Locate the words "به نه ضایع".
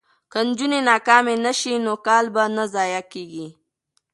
2.33-3.01